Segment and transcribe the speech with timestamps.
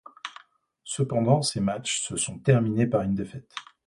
[0.83, 3.53] Cependant, ces matchs se sont terminés par une défaite.